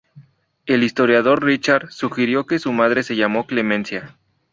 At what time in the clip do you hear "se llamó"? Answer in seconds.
3.03-3.45